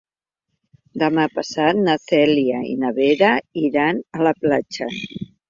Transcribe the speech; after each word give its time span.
Demà 1.03 1.25
passat 1.35 1.81
na 1.81 1.95
Cèlia 2.05 2.63
i 2.69 2.73
na 2.85 2.91
Vera 2.97 3.31
iran 3.67 4.03
a 4.21 4.27
la 4.31 4.35
platja. 4.43 4.91